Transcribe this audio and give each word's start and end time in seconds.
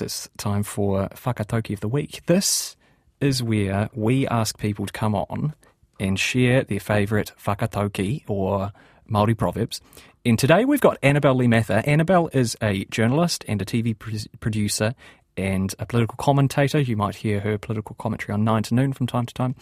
It's 0.00 0.28
time 0.36 0.62
for 0.62 1.08
Whakatauki 1.08 1.74
of 1.74 1.80
the 1.80 1.88
Week. 1.88 2.22
This 2.26 2.76
is 3.20 3.42
where 3.42 3.88
we 3.94 4.26
ask 4.28 4.58
people 4.58 4.86
to 4.86 4.92
come 4.92 5.14
on 5.14 5.54
and 5.98 6.18
share 6.18 6.62
their 6.62 6.80
favourite 6.80 7.32
Whakatauki 7.44 8.22
or 8.28 8.72
Māori 9.10 9.36
proverbs. 9.36 9.80
And 10.24 10.38
today 10.38 10.64
we've 10.64 10.80
got 10.80 10.98
Annabelle 11.02 11.34
Lee 11.34 11.48
Mather. 11.48 11.82
Annabelle 11.86 12.28
is 12.32 12.56
a 12.62 12.84
journalist 12.86 13.44
and 13.48 13.60
a 13.60 13.64
TV 13.64 13.98
pr- 13.98 14.28
producer 14.40 14.94
and 15.36 15.74
a 15.78 15.86
political 15.86 16.16
commentator. 16.16 16.80
You 16.80 16.96
might 16.96 17.16
hear 17.16 17.40
her 17.40 17.58
political 17.58 17.96
commentary 17.96 18.34
on 18.34 18.44
9 18.44 18.64
to 18.64 18.74
noon 18.74 18.92
from 18.92 19.06
time 19.06 19.26
to 19.26 19.34
time. 19.34 19.54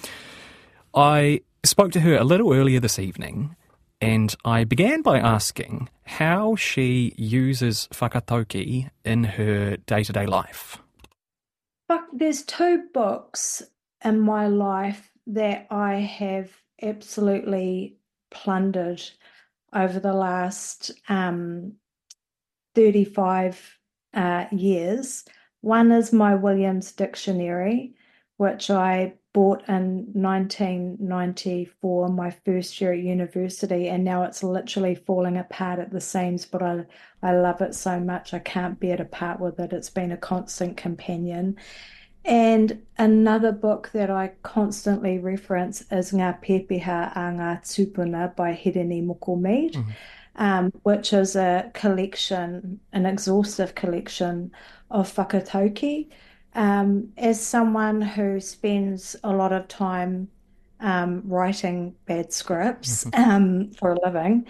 I 0.94 1.42
spoke 1.64 1.92
to 1.92 2.00
her 2.00 2.16
a 2.16 2.24
little 2.24 2.52
earlier 2.52 2.80
this 2.80 2.98
evening 2.98 3.56
and 4.06 4.36
I 4.44 4.62
began 4.62 5.02
by 5.02 5.18
asking 5.18 5.88
how 6.04 6.54
she 6.54 7.12
uses 7.16 7.88
whakatauki 7.92 8.88
in 9.04 9.24
her 9.24 9.78
day 9.78 10.04
to 10.04 10.12
day 10.12 10.26
life. 10.26 10.78
There's 12.12 12.44
two 12.44 12.84
books 12.94 13.62
in 14.04 14.20
my 14.20 14.46
life 14.46 15.10
that 15.26 15.66
I 15.70 15.94
have 15.94 16.50
absolutely 16.80 17.96
plundered 18.30 19.02
over 19.74 19.98
the 19.98 20.12
last 20.14 20.92
um, 21.08 21.72
35 22.76 23.78
uh, 24.14 24.44
years. 24.52 25.24
One 25.62 25.90
is 25.90 26.12
my 26.12 26.36
Williams 26.36 26.92
Dictionary, 26.92 27.96
which 28.36 28.70
I 28.70 29.14
bought 29.36 29.62
in 29.68 30.06
1994, 30.14 32.08
my 32.08 32.30
first 32.30 32.80
year 32.80 32.94
at 32.94 33.00
university, 33.00 33.88
and 33.88 34.02
now 34.02 34.22
it's 34.22 34.42
literally 34.42 34.94
falling 34.94 35.36
apart 35.36 35.78
at 35.78 35.92
the 35.92 36.00
seams. 36.00 36.46
But 36.46 36.62
I, 36.62 36.86
I 37.22 37.36
love 37.36 37.60
it 37.60 37.74
so 37.74 38.00
much, 38.00 38.32
I 38.32 38.38
can't 38.38 38.80
bear 38.80 38.96
to 38.96 39.04
part 39.04 39.38
with 39.38 39.60
it. 39.60 39.74
It's 39.74 39.90
been 39.90 40.10
a 40.10 40.16
constant 40.16 40.78
companion. 40.78 41.56
And 42.24 42.82
another 42.96 43.52
book 43.52 43.90
that 43.92 44.08
I 44.08 44.32
constantly 44.42 45.18
reference 45.18 45.82
is 45.90 46.12
Ngā 46.12 46.42
Pepeha 46.42 47.12
a 47.14 47.18
Ngā 47.18 47.60
Tupuna 47.60 48.34
by 48.36 48.54
Hirini 48.54 49.04
Moko 49.04 49.38
Mead, 49.38 49.74
mm-hmm. 49.74 49.90
um, 50.36 50.72
which 50.82 51.12
is 51.12 51.36
a 51.36 51.70
collection, 51.74 52.80
an 52.94 53.04
exhaustive 53.04 53.74
collection 53.74 54.50
of 54.90 55.14
whakatauki 55.14 56.08
um, 56.56 57.12
as 57.18 57.40
someone 57.40 58.00
who 58.00 58.40
spends 58.40 59.14
a 59.22 59.30
lot 59.30 59.52
of 59.52 59.68
time 59.68 60.28
um, 60.80 61.22
writing 61.26 61.94
bad 62.06 62.32
scripts 62.32 63.04
mm-hmm. 63.04 63.30
um, 63.30 63.70
for 63.72 63.92
a 63.92 64.00
living, 64.04 64.46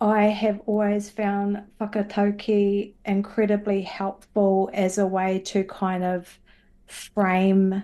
I 0.00 0.24
have 0.24 0.60
always 0.66 1.10
found 1.10 1.62
whakatauki 1.80 2.94
incredibly 3.04 3.82
helpful 3.82 4.70
as 4.72 4.96
a 4.96 5.06
way 5.06 5.38
to 5.40 5.62
kind 5.64 6.04
of 6.04 6.38
frame 6.86 7.82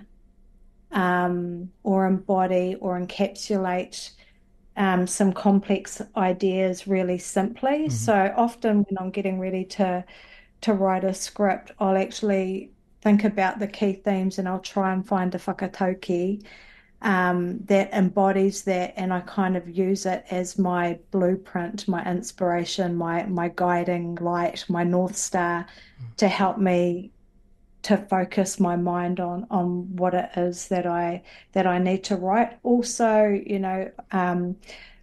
um, 0.90 1.70
or 1.82 2.06
embody 2.06 2.76
or 2.80 2.98
encapsulate 2.98 4.12
um, 4.78 5.06
some 5.06 5.32
complex 5.34 6.00
ideas 6.16 6.86
really 6.86 7.18
simply. 7.18 7.70
Mm-hmm. 7.70 7.90
So 7.90 8.32
often 8.34 8.78
when 8.78 8.98
I'm 8.98 9.10
getting 9.10 9.38
ready 9.38 9.64
to 9.76 10.04
to 10.62 10.72
write 10.72 11.04
a 11.04 11.12
script, 11.12 11.72
I'll 11.80 11.96
actually 11.96 12.70
think 13.02 13.24
about 13.24 13.58
the 13.58 13.66
key 13.66 13.94
themes 13.94 14.38
and 14.38 14.48
I'll 14.48 14.60
try 14.60 14.92
and 14.92 15.06
find 15.06 15.34
a 15.34 15.38
whakatauki 15.38 16.44
um, 17.02 17.58
that 17.64 17.92
embodies 17.92 18.62
that 18.62 18.94
and 18.96 19.12
I 19.12 19.20
kind 19.20 19.56
of 19.56 19.68
use 19.68 20.06
it 20.06 20.24
as 20.30 20.56
my 20.56 20.98
blueprint, 21.10 21.88
my 21.88 22.08
inspiration, 22.08 22.94
my 22.94 23.24
my 23.24 23.50
guiding 23.54 24.14
light, 24.16 24.64
my 24.68 24.84
north 24.84 25.16
star 25.16 25.66
mm. 26.00 26.16
to 26.16 26.28
help 26.28 26.58
me 26.58 27.10
to 27.82 27.96
focus 27.96 28.60
my 28.60 28.76
mind 28.76 29.18
on 29.18 29.46
on 29.50 29.96
what 29.96 30.14
it 30.14 30.30
is 30.36 30.68
that 30.68 30.86
I 30.86 31.22
that 31.52 31.66
I 31.66 31.78
need 31.78 32.04
to 32.04 32.16
write. 32.16 32.56
Also, 32.62 33.26
you 33.26 33.58
know, 33.58 33.90
um, 34.12 34.56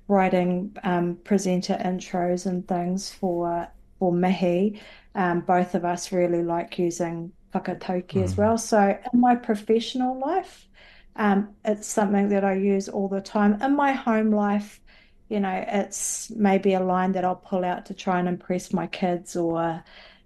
writing 0.07 0.75
um, 0.83 1.17
presenter 1.25 1.77
intros 1.83 2.45
and 2.45 2.65
things 2.65 3.11
for 3.11 3.67
for 3.99 4.13
Mihi. 4.13 4.79
Um, 5.15 5.41
both 5.41 5.75
of 5.75 5.83
us 5.83 6.13
really 6.13 6.43
like 6.43 6.79
using 6.79 7.33
whakatauki 7.53 8.19
mm. 8.19 8.23
as 8.23 8.35
well. 8.37 8.57
So 8.57 8.97
in 9.13 9.19
my 9.19 9.35
professional 9.35 10.19
life, 10.19 10.67
um, 11.15 11.49
it's 11.65 11.87
something 11.87 12.29
that 12.29 12.43
I 12.43 12.53
use 12.53 12.87
all 12.87 13.07
the 13.07 13.21
time. 13.21 13.61
In 13.61 13.75
my 13.75 13.91
home 13.91 14.31
life, 14.31 14.79
you 15.27 15.39
know, 15.39 15.63
it's 15.67 16.31
maybe 16.31 16.73
a 16.73 16.79
line 16.79 17.11
that 17.13 17.25
I'll 17.25 17.35
pull 17.35 17.63
out 17.63 17.85
to 17.87 17.93
try 17.93 18.19
and 18.19 18.27
impress 18.27 18.73
my 18.73 18.87
kids 18.87 19.35
or, 19.35 19.83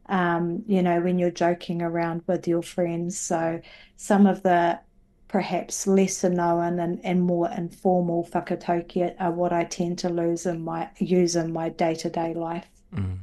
um, 0.08 0.64
you 0.68 0.82
know, 0.82 1.02
when 1.02 1.20
you're 1.20 1.32
joking 1.32 1.82
around 1.82 2.22
with 2.28 2.48
your 2.48 2.62
friends. 2.62 3.20
So 3.20 3.60
some 3.98 4.28
of 4.28 4.44
the 4.44 4.80
perhaps 5.28 5.88
lesser 5.88 6.30
known 6.30 6.80
and, 6.80 7.02
and 7.04 7.24
more 7.24 7.50
informal 7.50 8.30
whakatauki 8.32 9.16
are 9.20 9.32
what 9.32 9.52
I 9.52 9.64
tend 9.64 9.98
to 10.00 10.10
lose 10.10 10.46
in 10.46 10.64
my 10.64 10.90
use 11.00 11.36
in 11.36 11.52
my 11.52 11.70
day 11.70 11.96
to 11.96 12.10
day 12.10 12.36
life. 12.36 12.68
Mm. 12.96 13.18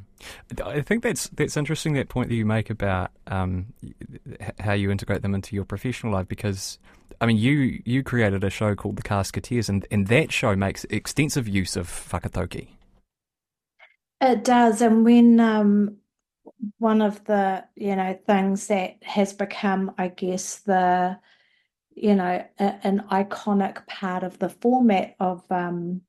I 0.65 0.81
think 0.83 1.03
that's 1.03 1.29
that's 1.29 1.57
interesting 1.57 1.95
that 1.95 2.09
point 2.09 2.29
that 2.29 2.35
you 2.35 2.45
make 2.45 2.71
about 2.71 3.11
um, 3.27 3.73
how 4.59 4.73
you 4.73 4.91
integrate 4.91 5.23
them 5.23 5.35
into 5.35 5.55
your 5.55 5.65
professional 5.65 6.13
life 6.13 6.29
because 6.29 6.79
I 7.21 7.27
mean 7.27 7.37
you 7.37 7.81
you 7.85 8.03
created 8.03 8.45
a 8.45 8.51
show 8.51 8.75
called 8.75 8.97
The 8.97 9.03
Casketeers 9.03 9.69
and, 9.69 9.87
and 9.91 10.09
that 10.09 10.33
show 10.33 10.55
makes 10.57 10.85
extensive 10.91 11.49
use 11.49 11.77
of 11.77 11.89
whakatauki. 11.89 12.69
It 14.21 14.45
does, 14.45 14.83
and 14.83 15.05
when 15.05 15.41
um, 15.41 15.97
one 16.79 17.01
of 17.01 17.25
the 17.25 17.65
you 17.77 17.97
know 17.97 18.19
things 18.27 18.67
that 18.67 19.03
has 19.03 19.33
become, 19.33 19.95
I 19.97 20.09
guess, 20.09 20.57
the 20.59 21.19
you 21.95 22.15
know 22.15 22.45
a, 22.59 22.87
an 22.87 23.05
iconic 23.11 23.87
part 23.87 24.23
of 24.23 24.39
the 24.39 24.51
format 24.51 25.17
of 25.21 25.43
um, 25.51 26.03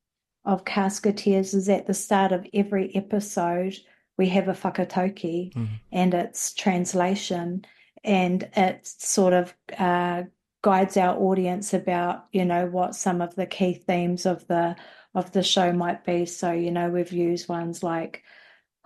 of 0.44 0.64
Casketeers 0.64 1.54
is 1.54 1.68
at 1.68 1.86
the 1.86 1.94
start 1.94 2.32
of 2.32 2.46
every 2.52 2.94
episode 2.94 3.78
we 4.22 4.28
have 4.28 4.46
a 4.46 4.52
whakatauki 4.52 5.52
mm-hmm. 5.52 5.74
and 5.90 6.14
its 6.14 6.54
translation 6.54 7.64
and 8.04 8.48
it 8.54 8.86
sort 8.86 9.32
of 9.32 9.52
uh, 9.78 10.22
guides 10.62 10.96
our 10.96 11.16
audience 11.18 11.74
about 11.74 12.26
you 12.30 12.44
know 12.44 12.66
what 12.66 12.94
some 12.94 13.20
of 13.20 13.34
the 13.34 13.46
key 13.46 13.74
themes 13.74 14.24
of 14.24 14.46
the 14.46 14.76
of 15.16 15.32
the 15.32 15.42
show 15.42 15.72
might 15.72 16.04
be 16.04 16.24
so 16.24 16.52
you 16.52 16.70
know 16.70 16.88
we've 16.88 17.10
used 17.12 17.48
ones 17.48 17.82
like 17.82 18.22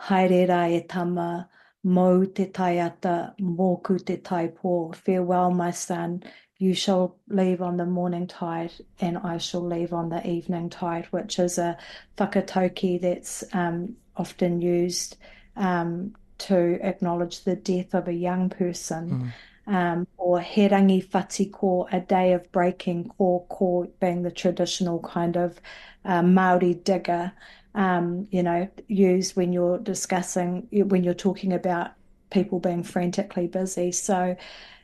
haere 0.09 0.71
e 0.79 0.81
tama 0.95 1.51
mo 1.85 2.25
te 2.25 2.47
taiata 2.47 3.17
moku 3.59 3.99
te 4.07 4.17
taipo 4.17 4.95
farewell 4.95 5.51
my 5.51 5.71
son 5.71 6.23
you 6.59 6.73
shall 6.73 7.19
leave 7.29 7.61
on 7.61 7.77
the 7.77 7.85
morning 7.85 8.27
tide 8.27 8.73
and 8.99 9.19
I 9.19 9.37
shall 9.37 9.61
leave 9.61 9.93
on 9.93 10.09
the 10.09 10.27
evening 10.27 10.71
tide, 10.71 11.05
which 11.11 11.39
is 11.39 11.59
a 11.59 11.77
whakatauki 12.17 12.99
that's 12.99 13.45
um, 13.53 13.97
often 14.17 14.61
used 14.61 15.17
um, 15.57 16.15
to 16.39 16.79
acknowledge 16.83 17.45
the 17.45 17.57
death 17.57 17.95
of 17.95 18.09
a 18.09 18.13
young 18.13 18.51
person. 18.51 19.11
Mm. 19.11 19.33
Um, 19.69 20.07
or 20.17 20.39
herangi 20.39 21.05
whati 21.09 21.51
ko, 21.51 21.89
a 21.91 21.99
day 21.99 22.35
of 22.35 22.53
breaking, 22.53 23.11
ko 23.19 23.47
ko 23.49 23.89
being 23.99 24.23
the 24.23 24.31
traditional 24.31 25.01
kind 25.01 25.37
of 25.37 25.61
uh, 26.05 26.23
Maori 26.23 26.75
digger, 26.75 27.33
um, 27.75 28.29
you 28.31 28.45
know, 28.45 28.69
used 28.87 29.35
when 29.35 29.53
you're 29.53 29.79
discussing, 29.79 30.69
when 30.71 31.03
you're 31.03 31.15
talking 31.15 31.53
about 31.53 31.91
people 32.31 32.61
being 32.61 32.85
frantically 32.85 33.49
busy. 33.49 33.91
So, 33.91 34.37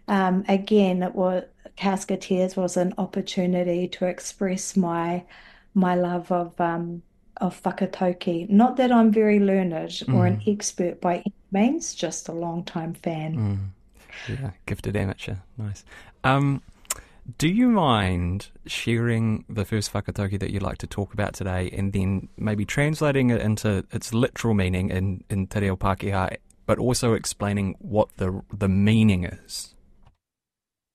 um, 0.08 0.44
again, 0.48 1.04
it 1.04 1.14
was 1.14 1.44
Casketeers 1.76 2.56
was 2.56 2.76
an 2.76 2.92
opportunity 2.98 3.88
to 3.88 4.06
express 4.06 4.76
my 4.76 5.24
my 5.74 5.94
love 5.94 6.30
of 6.30 6.60
um, 6.60 7.02
of 7.42 7.62
whakatauki. 7.62 8.48
Not 8.48 8.76
that 8.76 8.90
I'm 8.90 9.10
very 9.10 9.38
learned 9.38 9.72
mm. 9.72 10.14
or 10.14 10.26
an 10.26 10.38
mm. 10.38 10.52
expert 10.52 11.00
by 11.00 11.16
any 11.16 11.34
means, 11.50 11.94
just 11.94 12.28
a 12.28 12.32
long 12.32 12.64
time 12.64 12.94
fan. 12.94 13.36
Mm. 13.36 14.38
Yeah, 14.40 14.50
gifted 14.66 14.96
amateur. 14.96 15.36
Nice. 15.58 15.84
Um, 16.24 16.62
do 17.38 17.48
you 17.48 17.68
mind 17.68 18.48
sharing 18.66 19.44
the 19.48 19.64
first 19.64 19.92
whakatauki 19.92 20.38
that 20.38 20.50
you'd 20.50 20.62
like 20.62 20.78
to 20.78 20.86
talk 20.86 21.12
about 21.12 21.34
today 21.34 21.70
and 21.72 21.92
then 21.92 22.28
maybe 22.36 22.64
translating 22.64 23.30
it 23.30 23.40
into 23.40 23.84
its 23.92 24.14
literal 24.14 24.54
meaning 24.54 24.90
in, 24.90 25.24
in 25.28 25.46
Te 25.46 25.60
Reo 25.60 25.76
Pākehā 25.76 26.36
but 26.66 26.78
also 26.78 27.12
explaining 27.14 27.74
what 27.80 28.08
the 28.16 28.42
the 28.52 28.68
meaning 28.68 29.24
is. 29.24 29.74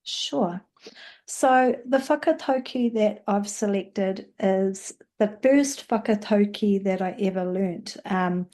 Sure. 0.02 0.62
So 1.30 1.76
the 1.84 1.98
whakatauki 1.98 2.94
that 2.94 3.22
I've 3.28 3.46
selected 3.46 4.28
is 4.40 4.94
the 5.18 5.38
first 5.42 5.86
whakatauki 5.88 6.82
that 6.84 7.02
I 7.02 7.10
ever 7.20 7.44
learnt. 7.44 7.98
Um, 8.06 8.46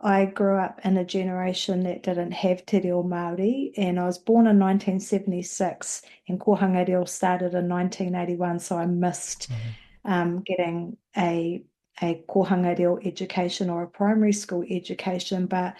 I 0.00 0.24
grew 0.24 0.56
up 0.56 0.80
in 0.84 0.96
a 0.96 1.04
generation 1.04 1.82
that 1.82 2.02
didn't 2.02 2.32
have 2.32 2.64
te 2.64 2.80
reo 2.80 3.02
Māori, 3.02 3.72
and 3.76 4.00
I 4.00 4.06
was 4.06 4.16
born 4.16 4.46
in 4.46 4.58
1976, 4.58 6.00
and 6.26 6.40
Kohanga 6.40 6.88
Reo 6.88 7.04
started 7.04 7.54
in 7.54 7.68
1981, 7.68 8.58
so 8.58 8.78
I 8.78 8.86
missed 8.86 9.50
mm-hmm. 9.50 10.12
um, 10.12 10.42
getting 10.46 10.96
a 11.16 11.62
a 12.02 12.24
kohanga 12.26 12.76
reo 12.76 12.98
education 13.04 13.68
or 13.68 13.82
a 13.82 13.88
primary 13.88 14.32
school 14.32 14.64
education, 14.70 15.46
but 15.46 15.76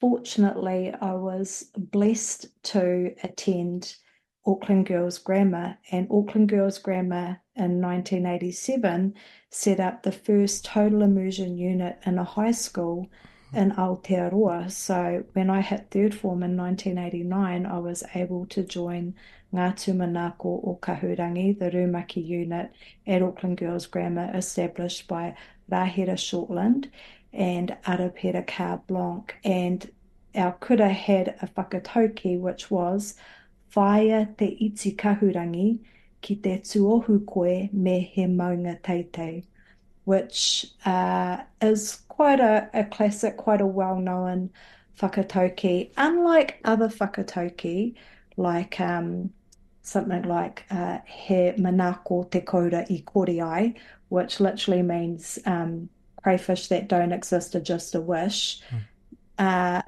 fortunately, 0.00 0.94
I 1.00 1.12
was 1.14 1.70
blessed 1.76 2.46
to 2.70 3.12
attend 3.24 3.96
Auckland 4.46 4.86
Girls 4.86 5.18
Grammar, 5.18 5.78
and 5.90 6.06
Auckland 6.10 6.48
Girls 6.48 6.78
Grammar 6.78 7.40
in 7.56 7.80
1987 7.80 9.14
set 9.50 9.80
up 9.80 10.02
the 10.02 10.12
first 10.12 10.64
total 10.64 11.02
immersion 11.02 11.58
unit 11.58 11.98
in 12.06 12.18
a 12.18 12.24
high 12.24 12.52
school 12.52 13.08
in 13.52 13.72
Aotearoa. 13.72 14.70
So 14.70 15.24
when 15.32 15.50
I 15.50 15.62
hit 15.62 15.88
third 15.90 16.14
form 16.14 16.42
in 16.42 16.56
1989, 16.56 17.66
I 17.66 17.78
was 17.78 18.04
able 18.14 18.46
to 18.46 18.62
join 18.62 19.14
Ngā 19.54 19.74
Tūmanako 19.74 20.44
o 20.44 20.78
Kahurangi, 20.82 21.58
the 21.58 21.70
Rūmaki 21.70 22.26
unit 22.26 22.72
at 23.06 23.22
Auckland 23.22 23.58
Girls 23.58 23.86
Grammar, 23.86 24.30
established 24.34 25.08
by 25.08 25.34
Rahera 25.70 26.16
Shortland 26.16 26.90
and 27.32 27.76
Arapera 27.84 28.46
Car 28.46 28.82
Blanc. 28.86 29.34
And 29.44 29.90
our 30.34 30.52
kura 30.52 30.90
had 30.90 31.36
a 31.40 31.46
whakatauki, 31.48 32.38
which 32.38 32.70
was 32.70 33.14
whaia 33.74 34.26
te 34.36 34.46
iti 34.68 34.92
kahurangi 34.92 35.68
ki 36.20 36.36
te 36.36 36.58
tuohu 36.58 37.24
koe 37.26 37.68
me 37.72 38.00
he 38.00 38.26
maunga 38.26 38.80
teitei 38.80 39.44
which 40.06 40.66
uh, 40.84 41.38
is 41.60 42.02
quite 42.06 42.38
a, 42.38 42.70
a 42.72 42.84
classic, 42.84 43.36
quite 43.36 43.60
a 43.60 43.66
well-known 43.66 44.50
whakatauki. 45.00 45.90
Unlike 45.96 46.60
other 46.64 46.88
whakatauki, 46.88 47.96
like 48.36 48.78
um, 48.78 49.30
something 49.82 50.22
like 50.22 50.64
uh, 50.70 50.98
he 51.04 51.52
manako 51.58 52.30
te 52.30 52.40
koura 52.40 52.88
i 52.88 53.02
kore 53.04 53.28
ai, 53.28 53.74
which 54.08 54.38
literally 54.38 54.82
means 54.82 55.40
um, 55.44 55.88
crayfish 56.22 56.68
that 56.68 56.86
don't 56.86 57.12
exist 57.12 57.56
are 57.56 57.60
just 57.60 57.96
a 57.96 58.00
wish. 58.00 58.62
Mm. 58.70 58.80
Uh, 59.38 59.82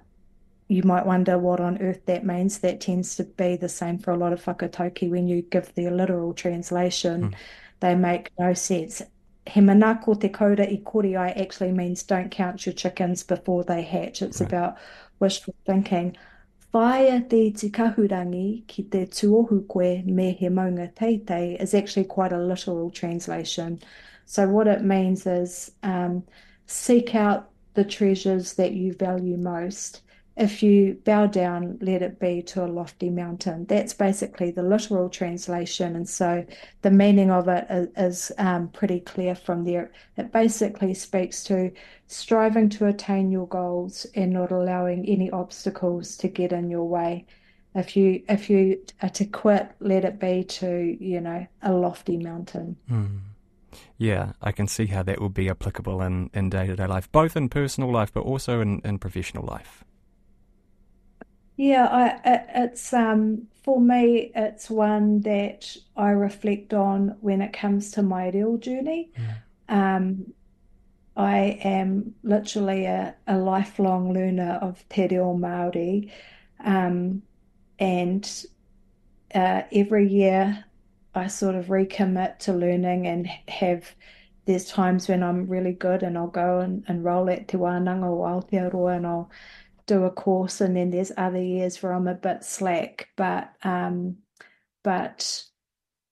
you 0.68 0.82
might 0.82 1.06
wonder 1.06 1.38
what 1.38 1.60
on 1.60 1.80
earth 1.80 2.04
that 2.06 2.24
means. 2.24 2.58
That 2.58 2.80
tends 2.80 3.16
to 3.16 3.24
be 3.24 3.56
the 3.56 3.68
same 3.68 3.98
for 3.98 4.12
a 4.12 4.16
lot 4.16 4.32
of 4.32 4.44
whakatauki 4.44 5.10
when 5.10 5.26
you 5.26 5.42
give 5.42 5.74
the 5.74 5.90
literal 5.90 6.34
translation. 6.34 7.30
Mm. 7.30 7.34
They 7.80 7.94
make 7.94 8.30
no 8.38 8.54
sense 8.54 9.02
he 9.48 9.60
manako 9.60 10.20
te 10.20 10.28
koura 10.28 10.70
i 10.70 10.76
kore 10.84 11.16
ai 11.16 11.30
actually 11.30 11.72
means 11.72 12.02
don't 12.02 12.30
count 12.30 12.66
your 12.66 12.72
chickens 12.74 13.22
before 13.22 13.64
they 13.64 13.82
hatch. 13.82 14.22
It's 14.22 14.40
right. 14.40 14.48
about 14.48 14.76
wishful 15.20 15.54
thinking. 15.66 16.16
Whaia 16.74 17.28
te 17.28 17.50
te 17.52 17.70
kahurangi 17.70 18.66
ki 18.66 18.82
te 18.82 19.06
tuohu 19.06 19.66
koe 19.68 20.02
me 20.04 20.32
he 20.32 20.48
maunga 20.48 20.92
teitei 20.94 21.60
is 21.60 21.74
actually 21.74 22.04
quite 22.04 22.32
a 22.32 22.38
literal 22.38 22.90
translation. 22.90 23.80
So 24.26 24.46
what 24.46 24.66
it 24.66 24.82
means 24.84 25.26
is 25.26 25.70
um, 25.82 26.24
seek 26.66 27.14
out 27.14 27.48
the 27.72 27.84
treasures 27.84 28.54
that 28.54 28.72
you 28.72 28.92
value 28.92 29.38
most 29.38 30.02
if 30.38 30.62
you 30.62 30.96
bow 31.04 31.26
down, 31.26 31.78
let 31.80 32.00
it 32.00 32.20
be 32.20 32.42
to 32.42 32.64
a 32.64 32.66
lofty 32.66 33.10
mountain. 33.10 33.66
That's 33.66 33.92
basically 33.92 34.52
the 34.52 34.62
literal 34.62 35.08
translation. 35.08 35.96
And 35.96 36.08
so 36.08 36.46
the 36.82 36.92
meaning 36.92 37.32
of 37.32 37.48
it 37.48 37.66
is, 37.68 37.88
is 37.96 38.32
um, 38.38 38.68
pretty 38.68 39.00
clear 39.00 39.34
from 39.34 39.64
there. 39.64 39.90
It 40.16 40.32
basically 40.32 40.94
speaks 40.94 41.42
to 41.44 41.72
striving 42.06 42.68
to 42.70 42.86
attain 42.86 43.32
your 43.32 43.48
goals 43.48 44.06
and 44.14 44.32
not 44.32 44.52
allowing 44.52 45.06
any 45.06 45.28
obstacles 45.32 46.16
to 46.18 46.28
get 46.28 46.52
in 46.52 46.70
your 46.70 46.84
way. 46.84 47.26
If 47.74 47.96
you 47.96 48.22
if 48.28 48.48
you 48.48 48.80
are 49.02 49.10
to 49.10 49.24
quit, 49.26 49.70
let 49.80 50.04
it 50.04 50.18
be 50.18 50.44
to 50.44 50.96
you 51.00 51.20
know 51.20 51.46
a 51.62 51.72
lofty 51.72 52.16
mountain. 52.16 52.76
Mm. 52.90 53.20
Yeah, 53.98 54.32
I 54.40 54.52
can 54.52 54.68
see 54.68 54.86
how 54.86 55.02
that 55.02 55.20
would 55.20 55.34
be 55.34 55.50
applicable 55.50 56.00
in, 56.00 56.30
in 56.32 56.48
day-to-day 56.48 56.86
life, 56.86 57.10
both 57.12 57.36
in 57.36 57.48
personal 57.48 57.92
life 57.92 58.12
but 58.12 58.20
also 58.20 58.60
in, 58.60 58.80
in 58.84 58.98
professional 58.98 59.44
life. 59.44 59.84
Yeah, 61.58 61.86
I, 61.86 62.30
it, 62.34 62.46
it's 62.54 62.92
um 62.92 63.48
for 63.64 63.80
me, 63.80 64.32
it's 64.34 64.70
one 64.70 65.20
that 65.22 65.76
I 65.96 66.10
reflect 66.10 66.72
on 66.72 67.16
when 67.20 67.42
it 67.42 67.52
comes 67.52 67.90
to 67.92 68.02
my 68.02 68.30
real 68.30 68.56
journey. 68.56 69.12
Yeah. 69.18 69.34
Um, 69.68 70.32
I 71.16 71.58
am 71.64 72.14
literally 72.22 72.86
a, 72.86 73.16
a 73.26 73.36
lifelong 73.36 74.14
learner 74.14 74.58
of 74.62 74.88
Te 74.88 75.08
Reo 75.08 75.36
Māori. 75.36 76.12
Um, 76.64 77.22
and 77.78 78.46
uh, 79.34 79.62
every 79.72 80.08
year 80.08 80.64
I 81.14 81.26
sort 81.26 81.56
of 81.56 81.66
recommit 81.66 82.38
to 82.40 82.52
learning 82.52 83.06
and 83.08 83.26
have 83.48 83.94
there's 84.46 84.66
times 84.66 85.08
when 85.08 85.22
I'm 85.22 85.46
really 85.46 85.72
good 85.74 86.02
and 86.02 86.16
I'll 86.16 86.28
go 86.28 86.60
and 86.60 86.84
enroll 86.88 87.28
at 87.28 87.48
Te 87.48 87.58
Wānanga 87.58 88.06
o 88.06 88.20
Aotearoa 88.20 88.96
and 88.96 89.06
I'll 89.06 89.30
do 89.88 90.04
a 90.04 90.10
course 90.10 90.60
and 90.60 90.76
then 90.76 90.90
there's 90.90 91.10
other 91.16 91.42
years 91.42 91.82
where 91.82 91.92
I'm 91.92 92.06
a 92.06 92.14
bit 92.14 92.44
slack 92.44 93.08
but 93.16 93.52
um 93.64 94.18
but 94.84 95.44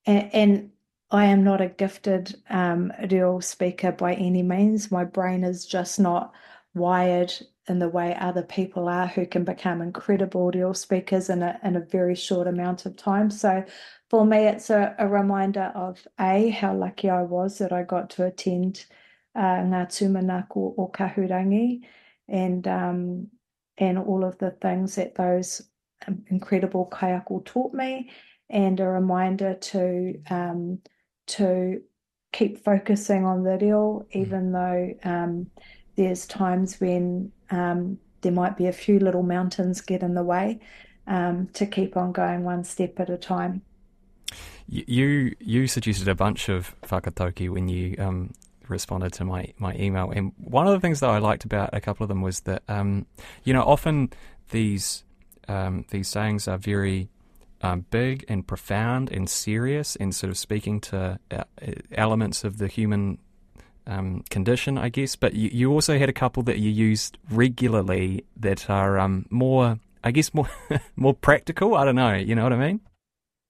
and, 0.06 0.30
and 0.34 0.70
I 1.10 1.26
am 1.26 1.44
not 1.44 1.60
a 1.60 1.68
gifted 1.68 2.34
um 2.50 2.92
reo 3.10 3.38
speaker 3.38 3.92
by 3.92 4.14
any 4.14 4.42
means. 4.42 4.90
My 4.90 5.04
brain 5.04 5.44
is 5.44 5.66
just 5.66 6.00
not 6.00 6.32
wired 6.74 7.32
in 7.68 7.78
the 7.78 7.88
way 7.88 8.16
other 8.18 8.42
people 8.42 8.88
are 8.88 9.06
who 9.06 9.26
can 9.26 9.44
become 9.44 9.82
incredible 9.82 10.50
reo 10.50 10.72
speakers 10.72 11.28
in 11.28 11.42
a 11.42 11.60
in 11.62 11.76
a 11.76 11.80
very 11.80 12.14
short 12.14 12.46
amount 12.48 12.86
of 12.86 12.96
time. 12.96 13.30
So 13.30 13.62
for 14.08 14.24
me 14.24 14.46
it's 14.46 14.70
a, 14.70 14.94
a 14.98 15.06
reminder 15.06 15.70
of 15.74 16.06
a 16.18 16.48
how 16.48 16.74
lucky 16.74 17.10
I 17.10 17.22
was 17.22 17.58
that 17.58 17.72
I 17.72 17.82
got 17.82 18.08
to 18.10 18.24
attend 18.24 18.86
uh, 19.34 19.60
Ngā 19.68 19.86
Tūmanako 19.88 20.90
Kahurangi 20.92 21.82
and 22.28 22.66
um, 22.66 23.28
and 23.78 23.98
all 23.98 24.24
of 24.24 24.38
the 24.38 24.50
things 24.50 24.94
that 24.94 25.14
those 25.14 25.62
um, 26.06 26.24
incredible 26.28 26.88
kaiako 26.92 27.44
taught 27.44 27.74
me, 27.74 28.10
and 28.50 28.80
a 28.80 28.86
reminder 28.86 29.54
to 29.54 30.20
um, 30.30 30.78
to 31.26 31.80
keep 32.32 32.62
focusing 32.64 33.24
on 33.24 33.42
the 33.42 33.58
reo, 33.58 34.00
mm. 34.00 34.06
even 34.12 34.52
though 34.52 34.94
um, 35.04 35.46
there's 35.96 36.26
times 36.26 36.80
when 36.80 37.32
um, 37.50 37.98
there 38.20 38.32
might 38.32 38.56
be 38.56 38.66
a 38.66 38.72
few 38.72 38.98
little 38.98 39.22
mountains 39.22 39.80
get 39.80 40.02
in 40.02 40.14
the 40.14 40.24
way. 40.24 40.60
Um, 41.08 41.46
to 41.52 41.66
keep 41.66 41.96
on 41.96 42.10
going 42.10 42.42
one 42.42 42.64
step 42.64 42.98
at 42.98 43.08
a 43.08 43.16
time. 43.16 43.62
You 44.66 45.36
you 45.38 45.68
suggested 45.68 46.08
a 46.08 46.16
bunch 46.16 46.48
of 46.48 46.74
whakatauki 46.82 47.48
when 47.48 47.68
you 47.68 47.94
um, 48.00 48.32
responded 48.70 49.12
to 49.14 49.24
my, 49.24 49.52
my 49.58 49.74
email. 49.74 50.10
And 50.10 50.32
one 50.36 50.66
of 50.66 50.72
the 50.72 50.80
things 50.80 51.00
that 51.00 51.10
I 51.10 51.18
liked 51.18 51.44
about 51.44 51.70
a 51.72 51.80
couple 51.80 52.04
of 52.04 52.08
them 52.08 52.22
was 52.22 52.40
that, 52.40 52.62
um, 52.68 53.06
you 53.44 53.52
know, 53.52 53.62
often 53.62 54.10
these 54.50 55.04
um, 55.48 55.84
these 55.90 56.08
sayings 56.08 56.48
are 56.48 56.58
very 56.58 57.08
um, 57.62 57.86
big 57.90 58.24
and 58.28 58.46
profound 58.46 59.10
and 59.10 59.28
serious 59.28 59.96
and 59.96 60.14
sort 60.14 60.30
of 60.30 60.38
speaking 60.38 60.80
to 60.80 61.18
uh, 61.30 61.44
elements 61.92 62.44
of 62.44 62.58
the 62.58 62.68
human 62.68 63.18
um, 63.86 64.24
condition, 64.30 64.76
I 64.78 64.88
guess. 64.88 65.16
But 65.16 65.34
you, 65.34 65.50
you 65.52 65.72
also 65.72 65.98
had 65.98 66.08
a 66.08 66.12
couple 66.12 66.42
that 66.44 66.58
you 66.58 66.70
used 66.70 67.18
regularly 67.30 68.24
that 68.36 68.68
are 68.68 68.98
um, 68.98 69.26
more, 69.30 69.78
I 70.02 70.10
guess, 70.10 70.34
more 70.34 70.48
more 70.96 71.14
practical. 71.14 71.74
I 71.74 71.84
don't 71.84 71.96
know. 71.96 72.14
You 72.14 72.34
know 72.34 72.42
what 72.42 72.52
I 72.52 72.56
mean? 72.56 72.80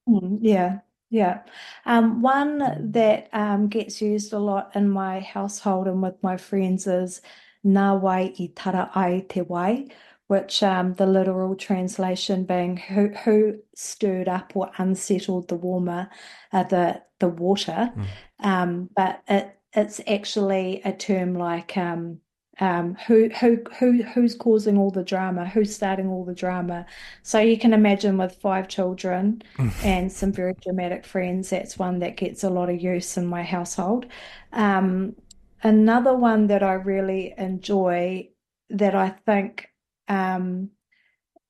Mm, 0.09 0.39
yeah, 0.41 0.79
yeah. 1.11 1.43
Um, 1.85 2.21
one 2.21 2.59
that 2.93 3.29
um, 3.33 3.69
gets 3.69 4.03
used 4.03 4.33
a 4.33 4.39
lot 4.39 4.75
in 4.75 4.89
my 4.89 5.21
household 5.21 5.87
and 5.87 6.03
with 6.03 6.23
my 6.23 6.37
friends 6.37 6.87
is 6.87 7.21
nā 7.65 8.01
wai 8.01 8.33
i 8.39 8.51
tara 8.55 8.91
ai 8.95 9.25
te 9.29 9.43
wai, 9.43 9.87
which 10.27 10.63
um, 10.63 10.95
the 10.95 11.07
literal 11.07 11.55
translation 11.55 12.45
being 12.45 12.77
who, 12.77 13.09
who 13.25 13.59
stirred 13.75 14.29
up 14.29 14.53
or 14.55 14.71
unsettled 14.79 15.49
the 15.49 15.57
warmer, 15.57 16.09
uh, 16.53 16.65
the 16.65 17.03
the 17.19 17.29
water. 17.29 17.93
Mm. 17.97 18.07
Um, 18.41 18.91
but 18.95 19.23
it 19.29 19.59
it's 19.73 20.01
actually 20.09 20.81
a 20.85 20.93
term 20.93 21.35
like 21.35 21.77
um, 21.77 22.21
um, 22.61 22.95
who 23.07 23.29
who 23.41 23.59
who 23.79 24.03
who's 24.03 24.35
causing 24.35 24.79
all 24.79 24.91
the 24.91 25.05
drama, 25.05 25.47
who's 25.47 25.75
starting 25.75 26.09
all 26.09 26.25
the 26.25 26.35
drama. 26.35 26.87
So 27.23 27.39
you 27.39 27.59
can 27.59 27.73
imagine 27.73 28.17
with 28.17 28.37
five 28.37 28.69
children 28.69 29.43
and 29.85 30.11
some 30.11 30.33
very 30.33 30.55
dramatic 30.63 31.05
friends, 31.05 31.51
that's 31.51 31.79
one 31.79 31.99
that 31.99 32.17
gets 32.17 32.45
a 32.45 32.51
lot 32.51 32.71
of 32.71 32.81
use 32.81 33.17
in 33.17 33.27
my 33.27 33.43
household. 33.43 34.07
Um, 34.53 35.17
another 35.63 36.15
one 36.15 36.47
that 36.47 36.63
I 36.63 36.75
really 36.75 37.35
enjoy 37.37 38.31
that 38.71 38.95
I 38.95 39.11
think 39.11 39.69
um, 40.09 40.71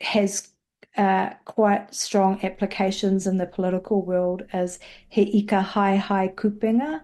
has 0.00 0.50
uh, 0.96 1.30
quite 1.44 1.94
strong 1.94 2.40
applications 2.42 3.26
in 3.26 3.36
the 3.36 3.46
political 3.46 4.02
world 4.02 4.42
is 4.54 4.78
he 5.08 5.22
ika 5.38 5.62
haehae 5.62 6.34
kupenga, 6.34 7.02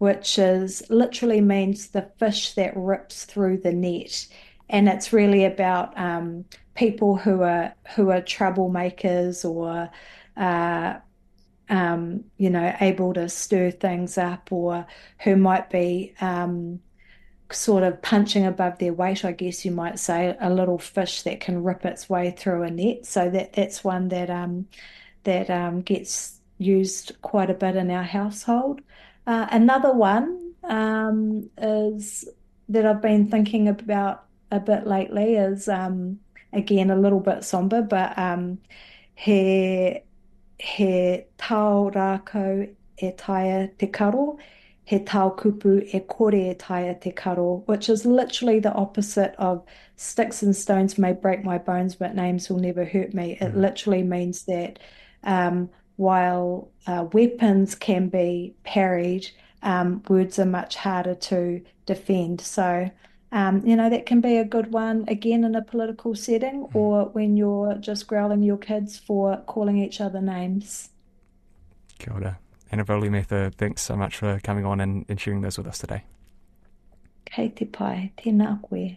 which 0.00 0.38
is 0.38 0.82
literally 0.88 1.42
means 1.42 1.88
the 1.88 2.10
fish 2.18 2.54
that 2.54 2.72
rips 2.74 3.26
through 3.26 3.58
the 3.58 3.70
net. 3.70 4.26
And 4.70 4.88
it's 4.88 5.12
really 5.12 5.44
about 5.44 5.92
um, 5.98 6.46
people 6.74 7.16
who 7.16 7.42
are 7.42 7.74
who 7.94 8.08
are 8.10 8.22
troublemakers 8.22 9.44
or 9.44 9.90
uh, 10.38 10.98
um, 11.68 12.24
you 12.38 12.48
know 12.48 12.74
able 12.80 13.12
to 13.12 13.28
stir 13.28 13.70
things 13.72 14.16
up 14.16 14.50
or 14.50 14.86
who 15.18 15.36
might 15.36 15.68
be 15.68 16.14
um, 16.22 16.80
sort 17.52 17.82
of 17.82 18.00
punching 18.00 18.46
above 18.46 18.78
their 18.78 18.94
weight, 18.94 19.22
I 19.22 19.32
guess 19.32 19.66
you 19.66 19.70
might 19.70 19.98
say, 19.98 20.34
a 20.40 20.48
little 20.48 20.78
fish 20.78 21.24
that 21.24 21.40
can 21.40 21.62
rip 21.62 21.84
its 21.84 22.08
way 22.08 22.30
through 22.30 22.62
a 22.62 22.70
net. 22.70 23.04
So 23.04 23.28
that 23.28 23.52
that's 23.52 23.84
one 23.84 24.08
that 24.08 24.30
um, 24.30 24.66
that 25.24 25.50
um, 25.50 25.82
gets 25.82 26.40
used 26.56 27.12
quite 27.20 27.50
a 27.50 27.54
bit 27.54 27.76
in 27.76 27.90
our 27.90 28.02
household. 28.02 28.80
Uh, 29.26 29.46
another 29.50 29.92
one 29.92 30.54
um, 30.64 31.48
is 31.58 32.28
that 32.68 32.86
I've 32.86 33.02
been 33.02 33.28
thinking 33.28 33.68
about 33.68 34.24
a 34.50 34.60
bit 34.60 34.86
lately 34.86 35.34
is 35.34 35.68
um, 35.68 36.18
again 36.52 36.90
a 36.90 36.96
little 36.96 37.20
bit 37.20 37.44
somber, 37.44 37.82
but 37.82 38.18
um, 38.18 38.58
he 39.14 40.00
he 40.58 41.22
tau 41.38 41.90
rākau 41.94 42.74
e 42.98 43.12
taia 43.12 43.70
te 43.78 43.86
karo 43.86 44.38
he 44.90 44.98
tau 44.98 45.30
kupu 45.30 45.88
e 45.94 46.00
kore 46.00 46.50
e 46.50 46.54
taia 46.54 47.00
te 47.00 47.12
karo, 47.12 47.62
which 47.66 47.88
is 47.88 48.04
literally 48.04 48.58
the 48.58 48.72
opposite 48.72 49.36
of 49.38 49.64
sticks 49.94 50.42
and 50.42 50.56
stones 50.56 50.98
may 50.98 51.12
break 51.12 51.44
my 51.44 51.58
bones, 51.58 51.94
but 51.94 52.16
names 52.16 52.50
will 52.50 52.58
never 52.58 52.84
hurt 52.84 53.14
me. 53.14 53.38
It 53.40 53.54
mm. 53.54 53.56
literally 53.56 54.02
means 54.02 54.42
that 54.46 54.80
um, 55.22 55.70
while 56.00 56.70
uh, 56.86 57.04
weapons 57.12 57.74
can 57.74 58.08
be 58.08 58.54
parried, 58.64 59.28
um, 59.62 60.02
words 60.08 60.38
are 60.38 60.46
much 60.46 60.76
harder 60.76 61.14
to 61.14 61.60
defend. 61.84 62.40
So, 62.40 62.90
um, 63.32 63.66
you 63.66 63.76
know, 63.76 63.90
that 63.90 64.06
can 64.06 64.22
be 64.22 64.38
a 64.38 64.44
good 64.44 64.72
one 64.72 65.04
again 65.08 65.44
in 65.44 65.54
a 65.54 65.60
political 65.60 66.14
setting 66.14 66.62
mm. 66.62 66.74
or 66.74 67.10
when 67.10 67.36
you're 67.36 67.74
just 67.74 68.06
growling 68.06 68.42
your 68.42 68.56
kids 68.56 68.98
for 68.98 69.36
calling 69.46 69.76
each 69.76 70.00
other 70.00 70.22
names. 70.22 70.88
Kia 71.98 72.14
ora. 72.14 72.38
Annabelle 72.72 73.50
thanks 73.58 73.82
so 73.82 73.94
much 73.94 74.16
for 74.16 74.40
coming 74.42 74.64
on 74.64 74.80
and, 74.80 75.04
and 75.06 75.20
sharing 75.20 75.42
those 75.42 75.58
with 75.58 75.66
us 75.66 75.78
today. 75.78 76.04
Kei 77.26 77.48
te 77.48 77.66
pai, 77.66 78.12
tēnā 78.16 78.62
koe. 78.62 78.96